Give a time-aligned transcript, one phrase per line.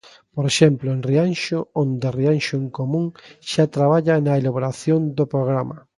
[0.35, 3.11] Por exemplo, en Rianxo, onde 'Rianxo en Común'
[3.49, 5.77] xa traballa na elaboración do programa.